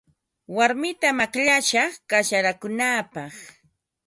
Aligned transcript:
Warmitam 0.55 1.17
akllashaq 1.25 1.93
kasarakunaapaq. 2.09 3.33